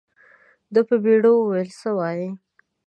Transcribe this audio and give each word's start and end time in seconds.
ده 0.73 0.81
په 0.87 0.95
بيړه 1.03 1.29
وويل 1.33 1.69
څه 1.79 1.89
وايې. 1.97 2.29